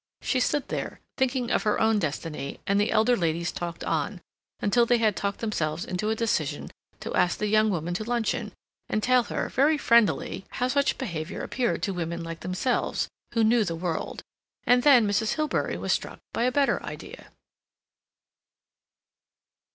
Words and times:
She 0.23 0.39
stood 0.39 0.69
there, 0.69 0.99
thinking 1.15 1.51
of 1.51 1.61
her 1.61 1.79
own 1.79 1.99
destiny, 1.99 2.59
and 2.65 2.81
the 2.81 2.89
elder 2.89 3.15
ladies 3.15 3.51
talked 3.51 3.83
on, 3.83 4.19
until 4.59 4.83
they 4.87 4.97
had 4.97 5.15
talked 5.15 5.41
themselves 5.41 5.85
into 5.85 6.09
a 6.09 6.15
decision 6.15 6.71
to 7.01 7.13
ask 7.13 7.37
the 7.37 7.45
young 7.45 7.69
woman 7.69 7.93
to 7.93 8.03
luncheon, 8.03 8.51
and 8.89 9.03
tell 9.03 9.21
her, 9.25 9.47
very 9.49 9.77
friendlily, 9.77 10.45
how 10.53 10.67
such 10.69 10.97
behavior 10.97 11.43
appeared 11.43 11.83
to 11.83 11.93
women 11.93 12.23
like 12.23 12.39
themselves, 12.39 13.09
who 13.35 13.43
knew 13.43 13.63
the 13.63 13.75
world. 13.75 14.23
And 14.63 14.81
then 14.81 15.07
Mrs. 15.07 15.33
Hilbery 15.35 15.77
was 15.77 15.93
struck 15.93 16.17
by 16.33 16.45
a 16.45 16.51
better 16.51 16.81
idea. 16.81 17.27